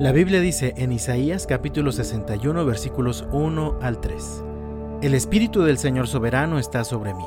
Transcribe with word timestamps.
La 0.00 0.12
Biblia 0.12 0.40
dice 0.40 0.72
en 0.78 0.92
Isaías 0.92 1.46
capítulo 1.46 1.92
61 1.92 2.64
versículos 2.64 3.26
1 3.32 3.80
al 3.82 4.00
3. 4.00 4.44
El 5.02 5.12
Espíritu 5.12 5.60
del 5.60 5.76
Señor 5.76 6.08
soberano 6.08 6.58
está 6.58 6.84
sobre 6.84 7.12
mí, 7.12 7.26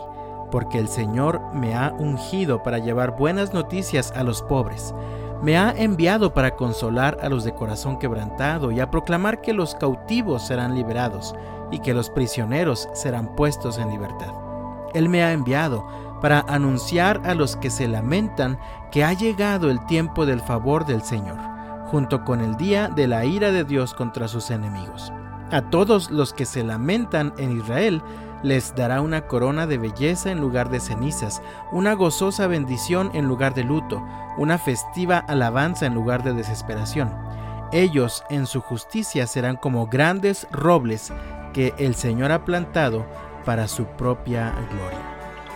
porque 0.50 0.80
el 0.80 0.88
Señor 0.88 1.40
me 1.54 1.76
ha 1.76 1.94
ungido 2.00 2.64
para 2.64 2.80
llevar 2.80 3.16
buenas 3.16 3.54
noticias 3.54 4.12
a 4.16 4.24
los 4.24 4.42
pobres. 4.42 4.92
Me 5.44 5.56
ha 5.56 5.70
enviado 5.78 6.34
para 6.34 6.56
consolar 6.56 7.20
a 7.22 7.30
los 7.30 7.44
de 7.44 7.54
corazón 7.54 8.00
quebrantado 8.00 8.72
y 8.72 8.80
a 8.80 8.90
proclamar 8.90 9.42
que 9.42 9.54
los 9.54 9.76
cautivos 9.76 10.48
serán 10.48 10.74
liberados 10.74 11.36
y 11.70 11.78
que 11.78 11.94
los 11.94 12.10
prisioneros 12.10 12.90
serán 12.94 13.36
puestos 13.36 13.78
en 13.78 13.92
libertad. 13.92 14.34
Él 14.96 15.10
me 15.10 15.22
ha 15.22 15.32
enviado 15.32 15.86
para 16.22 16.40
anunciar 16.48 17.22
a 17.24 17.36
los 17.36 17.56
que 17.56 17.70
se 17.70 17.88
lamentan 17.88 18.58
que 18.92 19.04
ha 19.04 19.14
llegado 19.14 19.70
el 19.70 19.86
tiempo 19.86 20.26
del 20.26 20.42
favor 20.42 20.88
del 20.88 21.04
Señor 21.04 21.53
junto 21.94 22.26
con 22.26 22.42
el 22.42 22.58
día 22.58 22.88
de 22.88 23.06
la 23.06 23.24
ira 23.24 23.52
de 23.52 23.64
Dios 23.64 23.94
contra 23.94 24.28
sus 24.28 24.50
enemigos. 24.50 25.14
A 25.52 25.62
todos 25.62 26.10
los 26.10 26.34
que 26.34 26.46
se 26.46 26.64
lamentan 26.64 27.36
en 27.38 27.56
Israel 27.56 28.02
les 28.42 28.74
dará 28.74 29.00
una 29.00 29.28
corona 29.28 29.68
de 29.68 29.78
belleza 29.78 30.32
en 30.32 30.42
lugar 30.42 30.72
de 30.72 30.80
cenizas, 30.80 31.44
una 31.72 31.94
gozosa 31.94 32.48
bendición 32.48 33.12
en 33.14 33.28
lugar 33.28 33.54
de 33.54 33.64
luto, 33.64 34.04
una 34.40 34.58
festiva 34.58 35.20
alabanza 35.20 35.86
en 35.86 35.94
lugar 35.94 36.24
de 36.24 36.34
desesperación. 36.34 37.14
Ellos 37.72 38.24
en 38.32 38.48
su 38.48 38.60
justicia 38.62 39.28
serán 39.28 39.56
como 39.56 39.86
grandes 39.86 40.48
robles 40.52 41.14
que 41.54 41.76
el 41.78 41.94
Señor 41.94 42.32
ha 42.32 42.44
plantado 42.44 43.06
para 43.46 43.68
su 43.68 43.86
propia 43.86 44.52
gloria. 44.72 44.98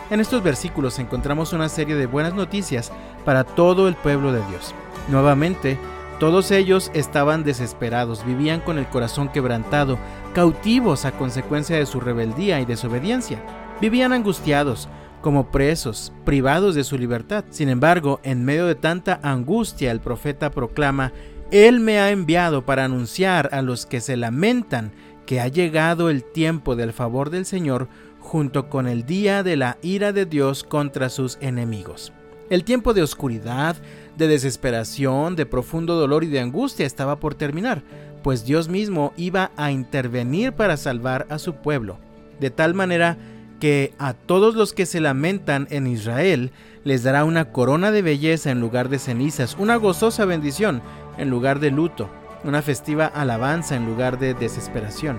En 0.08 0.20
estos 0.20 0.44
versículos 0.44 1.00
encontramos 1.00 1.52
una 1.52 1.68
serie 1.68 1.96
de 1.96 2.06
buenas 2.06 2.34
noticias 2.34 2.92
para 3.24 3.42
todo 3.42 3.88
el 3.88 3.96
pueblo 3.96 4.30
de 4.30 4.46
Dios. 4.46 4.72
Nuevamente, 5.08 5.76
todos 6.18 6.50
ellos 6.50 6.90
estaban 6.94 7.44
desesperados, 7.44 8.26
vivían 8.26 8.60
con 8.60 8.78
el 8.78 8.86
corazón 8.86 9.28
quebrantado, 9.28 9.98
cautivos 10.34 11.04
a 11.04 11.12
consecuencia 11.12 11.76
de 11.76 11.86
su 11.86 12.00
rebeldía 12.00 12.60
y 12.60 12.64
desobediencia. 12.64 13.38
Vivían 13.80 14.12
angustiados, 14.12 14.88
como 15.20 15.50
presos, 15.50 16.12
privados 16.24 16.74
de 16.74 16.84
su 16.84 16.98
libertad. 16.98 17.44
Sin 17.50 17.68
embargo, 17.68 18.20
en 18.24 18.44
medio 18.44 18.66
de 18.66 18.74
tanta 18.74 19.20
angustia, 19.22 19.92
el 19.92 20.00
profeta 20.00 20.50
proclama, 20.50 21.12
Él 21.52 21.78
me 21.78 22.00
ha 22.00 22.10
enviado 22.10 22.64
para 22.64 22.84
anunciar 22.84 23.50
a 23.52 23.62
los 23.62 23.86
que 23.86 24.00
se 24.00 24.16
lamentan 24.16 24.92
que 25.24 25.40
ha 25.40 25.48
llegado 25.48 26.10
el 26.10 26.24
tiempo 26.24 26.74
del 26.74 26.92
favor 26.92 27.30
del 27.30 27.44
Señor 27.44 27.88
junto 28.18 28.68
con 28.68 28.88
el 28.88 29.06
día 29.06 29.42
de 29.42 29.56
la 29.56 29.78
ira 29.82 30.12
de 30.12 30.26
Dios 30.26 30.64
contra 30.64 31.10
sus 31.10 31.38
enemigos. 31.40 32.12
El 32.50 32.64
tiempo 32.64 32.94
de 32.94 33.02
oscuridad, 33.02 33.76
de 34.16 34.26
desesperación, 34.26 35.36
de 35.36 35.44
profundo 35.44 35.96
dolor 35.96 36.24
y 36.24 36.28
de 36.28 36.40
angustia 36.40 36.86
estaba 36.86 37.20
por 37.20 37.34
terminar, 37.34 37.82
pues 38.22 38.46
Dios 38.46 38.68
mismo 38.68 39.12
iba 39.18 39.50
a 39.56 39.70
intervenir 39.70 40.52
para 40.52 40.78
salvar 40.78 41.26
a 41.28 41.38
su 41.38 41.56
pueblo, 41.56 41.98
de 42.40 42.50
tal 42.50 42.72
manera 42.72 43.18
que 43.60 43.92
a 43.98 44.14
todos 44.14 44.54
los 44.54 44.72
que 44.72 44.86
se 44.86 45.00
lamentan 45.00 45.66
en 45.70 45.86
Israel 45.86 46.50
les 46.84 47.02
dará 47.02 47.24
una 47.24 47.52
corona 47.52 47.90
de 47.90 48.02
belleza 48.02 48.50
en 48.50 48.60
lugar 48.60 48.88
de 48.88 48.98
cenizas, 48.98 49.56
una 49.58 49.76
gozosa 49.76 50.24
bendición 50.24 50.80
en 51.18 51.28
lugar 51.28 51.60
de 51.60 51.70
luto, 51.70 52.08
una 52.44 52.62
festiva 52.62 53.06
alabanza 53.06 53.76
en 53.76 53.84
lugar 53.84 54.18
de 54.18 54.32
desesperación. 54.32 55.18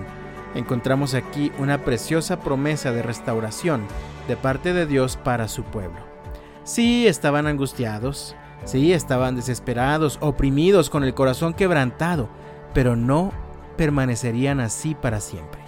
Encontramos 0.56 1.14
aquí 1.14 1.52
una 1.58 1.84
preciosa 1.84 2.40
promesa 2.40 2.90
de 2.90 3.02
restauración 3.02 3.82
de 4.26 4.36
parte 4.36 4.72
de 4.72 4.86
Dios 4.86 5.16
para 5.16 5.46
su 5.46 5.62
pueblo. 5.62 6.09
Sí, 6.70 7.08
estaban 7.08 7.48
angustiados, 7.48 8.36
sí, 8.64 8.92
estaban 8.92 9.34
desesperados, 9.34 10.18
oprimidos, 10.20 10.88
con 10.88 11.02
el 11.02 11.14
corazón 11.14 11.52
quebrantado, 11.52 12.28
pero 12.72 12.94
no 12.94 13.32
permanecerían 13.76 14.60
así 14.60 14.94
para 14.94 15.18
siempre. 15.18 15.60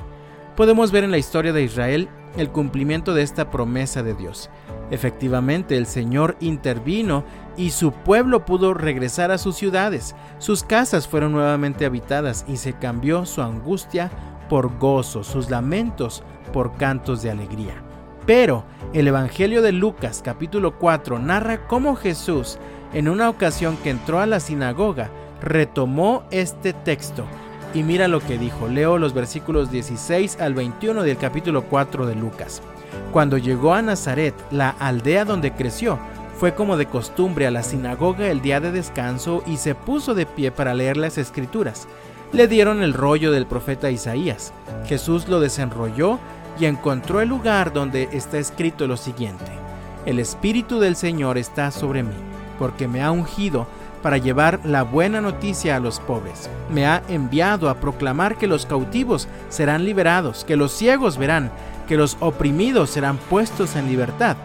Podemos 0.55 0.93
ver 0.93 1.03
en 1.03 1.11
la 1.11 1.19
historia 1.19 1.53
de 1.53 1.65
Israel 1.65 2.09
el 2.37 2.51
cumplimiento 2.51 3.15
de 3.15 3.23
esta 3.23 3.51
promesa 3.51 4.05
de 4.05 4.15
Dios. 4.15 4.49
Efectivamente, 4.93 5.77
el 5.77 5.87
Señor 5.87 6.37
intervino 6.39 7.25
y 7.57 7.71
su 7.71 7.91
pueblo 7.91 8.45
pudo 8.45 8.73
regresar 8.73 9.33
a 9.33 9.39
sus 9.39 9.57
ciudades. 9.57 10.15
Sus 10.39 10.63
casas 10.63 11.09
fueron 11.09 11.33
nuevamente 11.33 11.85
habitadas 11.85 12.45
y 12.47 12.59
se 12.59 12.75
cambió 12.75 13.27
su 13.27 13.43
angustia 13.43 14.13
por 14.49 14.79
gozo, 14.79 15.25
sus 15.25 15.51
lamentos 15.51 16.23
por 16.53 16.77
cantos 16.77 17.23
de 17.23 17.33
alegría. 17.33 17.92
Pero 18.27 18.65
el 18.93 19.09
Evangelio 19.09 19.63
de 19.63 19.73
Lucas 19.73 20.23
capítulo 20.25 20.79
4 20.79 21.19
narra 21.19 21.67
cómo 21.67 21.97
Jesús, 21.97 22.59
en 22.93 23.09
una 23.09 23.29
ocasión 23.29 23.77
que 23.79 23.91
entró 23.91 24.21
a 24.21 24.27
la 24.27 24.39
sinagoga, 24.39 25.11
retomó 25.41 26.23
este 26.31 26.73
texto. 26.73 27.25
Y 27.75 27.83
mira 27.83 28.07
lo 28.07 28.21
que 28.21 28.39
dijo. 28.39 28.69
Leo 28.69 28.99
los 28.99 29.15
versículos 29.15 29.71
16 29.73 30.41
al 30.41 30.55
21 30.55 31.03
del 31.03 31.17
capítulo 31.17 31.65
4 31.65 32.07
de 32.07 32.15
Lucas. 32.15 32.63
Cuando 33.13 33.39
llegó 33.39 33.75
a 33.75 33.83
Nazaret, 33.83 34.35
la 34.51 34.71
aldea 34.71 35.25
donde 35.25 35.53
creció, 35.53 35.99
fue 36.39 36.55
como 36.55 36.77
de 36.77 36.87
costumbre 36.87 37.47
a 37.47 37.51
la 37.51 37.63
sinagoga 37.63 38.29
el 38.29 38.43
día 38.43 38.61
de 38.61 38.73
descanso 38.73 39.43
y 39.47 39.57
se 39.57 39.75
puso 39.75 40.15
de 40.15 40.27
pie 40.27 40.51
para 40.51 40.75
leer 40.75 40.97
las 40.97 41.19
escrituras. 41.19 41.89
Le 42.33 42.47
dieron 42.47 42.83
el 42.83 42.95
rollo 42.95 43.33
del 43.33 43.47
profeta 43.47 43.91
Isaías. 43.91 44.53
Jesús 44.87 45.29
lo 45.29 45.41
desenrolló 45.41 46.19
y 46.59 46.67
encontró 46.67 47.21
el 47.21 47.29
lugar 47.29 47.73
donde 47.73 48.09
está 48.13 48.39
escrito 48.39 48.87
lo 48.87 48.97
siguiente. 48.97 49.51
El 50.05 50.19
Espíritu 50.19 50.81
del 50.81 50.97
Señor 50.97 51.39
está 51.39 51.71
sobre 51.71 52.03
mí, 52.03 52.15
porque 52.59 52.89
me 52.89 53.03
ha 53.03 53.11
ungido 53.11 53.67
para 54.03 54.19
llevar 54.19 54.61
la 54.65 54.83
buena 54.83 55.21
noticia 55.21 55.77
a 55.77 55.81
los 55.81 56.01
pobres. 56.01 56.51
Me 56.71 56.87
ha 56.87 57.03
enviado 57.09 57.69
a 57.69 57.77
proclamar 57.77 58.37
que 58.37 58.49
los 58.49 58.67
cautivos 58.67 59.29
serán 59.49 59.85
liberados, 59.85 60.45
que 60.45 60.57
los 60.57 60.73
ciegos 60.73 61.19
verán, 61.19 61.53
que 61.87 61.97
los 61.97 62.17
oprimidos 62.21 62.91
serán 62.91 63.17
puestos 63.17 63.77
en 63.77 63.89
libertad, 63.89 64.37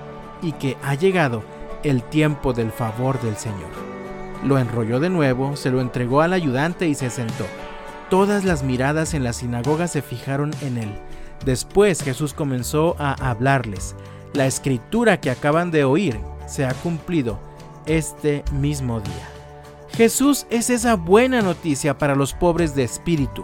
y 0.41 0.51
que 0.53 0.77
ha 0.83 0.93
llegado 0.93 1.43
el 1.83 2.03
tiempo 2.03 2.53
del 2.53 2.71
favor 2.71 3.19
del 3.21 3.35
Señor. 3.37 3.71
Lo 4.43 4.59
enrolló 4.59 4.99
de 4.99 5.09
nuevo, 5.09 5.55
se 5.55 5.71
lo 5.71 5.81
entregó 5.81 6.21
al 6.21 6.33
ayudante 6.33 6.87
y 6.87 6.93
se 6.93 7.09
sentó. 7.09 7.45
Todas 8.09 8.45
las 8.45 8.63
miradas 8.63 9.15
en 9.15 9.23
la 9.23 9.33
sinagoga 9.33 9.87
se 9.87 10.01
fijaron 10.01 10.51
en 10.61 10.77
él. 10.77 11.06
Después 11.45 12.01
Jesús 12.01 12.33
comenzó 12.33 12.95
a 12.99 13.13
hablarles. 13.29 13.95
La 14.33 14.45
escritura 14.45 15.19
que 15.19 15.29
acaban 15.29 15.71
de 15.71 15.83
oír 15.83 16.19
se 16.47 16.65
ha 16.65 16.73
cumplido 16.73 17.39
este 17.85 18.43
mismo 18.51 18.99
día. 18.99 19.29
Jesús 19.93 20.45
es 20.49 20.69
esa 20.69 20.95
buena 20.95 21.41
noticia 21.41 21.97
para 21.97 22.15
los 22.15 22.33
pobres 22.33 22.75
de 22.75 22.83
espíritu. 22.83 23.43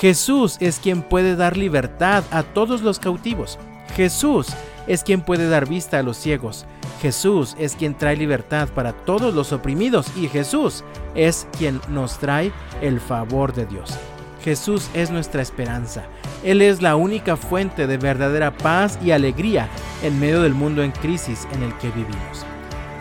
Jesús 0.00 0.56
es 0.60 0.78
quien 0.78 1.02
puede 1.02 1.34
dar 1.34 1.56
libertad 1.56 2.22
a 2.30 2.42
todos 2.42 2.82
los 2.82 2.98
cautivos. 2.98 3.58
Jesús 3.96 4.48
es 4.86 5.02
quien 5.02 5.22
puede 5.22 5.48
dar 5.48 5.68
vista 5.68 5.98
a 5.98 6.02
los 6.02 6.16
ciegos. 6.16 6.66
Jesús 7.02 7.56
es 7.58 7.74
quien 7.74 7.96
trae 7.96 8.16
libertad 8.16 8.68
para 8.68 8.92
todos 8.92 9.34
los 9.34 9.52
oprimidos 9.52 10.06
y 10.16 10.28
Jesús 10.28 10.84
es 11.14 11.48
quien 11.56 11.80
nos 11.88 12.18
trae 12.18 12.52
el 12.80 13.00
favor 13.00 13.52
de 13.54 13.66
Dios. 13.66 13.98
Jesús 14.42 14.88
es 14.94 15.10
nuestra 15.10 15.42
esperanza. 15.42 16.04
Él 16.44 16.62
es 16.62 16.82
la 16.82 16.96
única 16.96 17.36
fuente 17.36 17.86
de 17.86 17.98
verdadera 17.98 18.56
paz 18.56 18.98
y 19.02 19.10
alegría 19.10 19.68
en 20.02 20.18
medio 20.20 20.42
del 20.42 20.54
mundo 20.54 20.82
en 20.82 20.92
crisis 20.92 21.46
en 21.52 21.62
el 21.62 21.76
que 21.78 21.88
vivimos. 21.88 22.46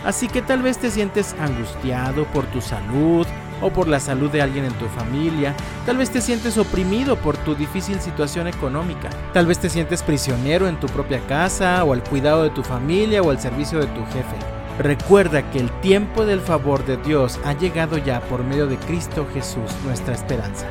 Así 0.05 0.27
que 0.27 0.41
tal 0.41 0.61
vez 0.61 0.77
te 0.77 0.89
sientes 0.89 1.35
angustiado 1.39 2.25
por 2.25 2.45
tu 2.45 2.61
salud 2.61 3.27
o 3.61 3.69
por 3.69 3.87
la 3.87 3.99
salud 3.99 4.31
de 4.31 4.41
alguien 4.41 4.65
en 4.65 4.73
tu 4.73 4.85
familia, 4.85 5.55
tal 5.85 5.97
vez 5.97 6.11
te 6.11 6.21
sientes 6.21 6.57
oprimido 6.57 7.17
por 7.17 7.35
tu 7.37 7.55
difícil 7.55 7.99
situación 7.99 8.47
económica, 8.47 9.09
tal 9.33 9.47
vez 9.47 9.59
te 9.59 9.69
sientes 9.69 10.03
prisionero 10.03 10.67
en 10.67 10.79
tu 10.79 10.87
propia 10.87 11.19
casa 11.27 11.83
o 11.83 11.93
al 11.93 12.03
cuidado 12.03 12.43
de 12.43 12.51
tu 12.51 12.63
familia 12.63 13.21
o 13.21 13.31
al 13.31 13.39
servicio 13.39 13.79
de 13.79 13.87
tu 13.87 14.05
jefe. 14.05 14.35
Recuerda 14.79 15.49
que 15.49 15.59
el 15.59 15.71
tiempo 15.81 16.23
del 16.23 16.39
favor 16.39 16.85
de 16.85 16.97
Dios 16.97 17.39
ha 17.43 17.53
llegado 17.53 17.97
ya 17.97 18.21
por 18.21 18.43
medio 18.43 18.67
de 18.67 18.77
Cristo 18.77 19.27
Jesús, 19.33 19.71
nuestra 19.83 20.13
esperanza. 20.13 20.67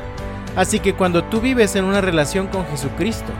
Así 0.57 0.79
que 0.79 0.95
cuando 0.95 1.23
tú 1.23 1.39
vives 1.39 1.75
en 1.75 1.85
una 1.85 2.01
relación 2.01 2.47
con 2.47 2.65
Jesucristo, 2.65 3.31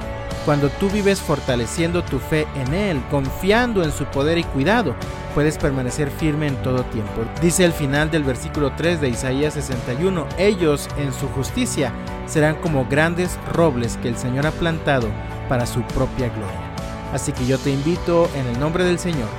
cuando 0.45 0.69
tú 0.69 0.87
vives 0.91 1.19
fortaleciendo 1.19 2.03
tu 2.03 2.19
fe 2.19 2.45
en 2.55 2.75
Él, 2.75 3.01
confiando 3.09 3.83
en 3.83 3.91
su 3.91 4.05
poder 4.05 4.37
y 4.37 4.43
cuidado, 4.43 4.95
puedes 5.33 5.57
permanecer 5.57 6.11
firme 6.11 6.45
en 6.45 6.55
todo 6.57 6.83
tiempo. 6.85 7.25
Dice 7.41 7.65
el 7.65 7.73
final 7.73 8.11
del 8.11 8.23
versículo 8.23 8.71
3 8.77 9.01
de 9.01 9.09
Isaías 9.09 9.55
61, 9.55 10.27
ellos 10.37 10.87
en 10.99 11.11
su 11.11 11.27
justicia 11.29 11.91
serán 12.27 12.55
como 12.61 12.85
grandes 12.85 13.39
robles 13.51 13.97
que 13.97 14.09
el 14.09 14.15
Señor 14.15 14.45
ha 14.45 14.51
plantado 14.51 15.07
para 15.49 15.65
su 15.65 15.81
propia 15.81 16.29
gloria. 16.29 16.71
Así 17.13 17.31
que 17.31 17.47
yo 17.47 17.57
te 17.57 17.71
invito 17.71 18.29
en 18.35 18.45
el 18.45 18.59
nombre 18.59 18.83
del 18.83 18.99
Señor, 18.99 19.29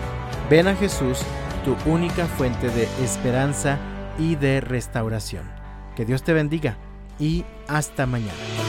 ven 0.50 0.66
a 0.66 0.74
Jesús, 0.74 1.20
tu 1.64 1.76
única 1.88 2.26
fuente 2.26 2.70
de 2.70 2.88
esperanza 3.04 3.78
y 4.18 4.34
de 4.34 4.60
restauración. 4.60 5.44
Que 5.94 6.04
Dios 6.04 6.24
te 6.24 6.32
bendiga 6.32 6.76
y 7.18 7.44
hasta 7.66 8.06
mañana. 8.06 8.67